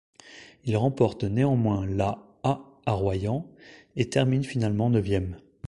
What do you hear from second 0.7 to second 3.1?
remporte néanmoins la A à